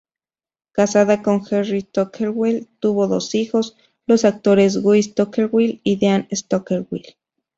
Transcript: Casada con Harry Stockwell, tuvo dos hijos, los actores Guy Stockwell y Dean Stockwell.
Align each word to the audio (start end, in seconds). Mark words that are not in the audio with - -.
Casada 0.71 1.21
con 1.21 1.43
Harry 1.51 1.81
Stockwell, 1.81 2.67
tuvo 2.79 3.05
dos 3.07 3.35
hijos, 3.35 3.77
los 4.07 4.25
actores 4.25 4.81
Guy 4.81 5.03
Stockwell 5.03 5.79
y 5.83 5.97
Dean 5.97 6.27
Stockwell. 6.31 7.03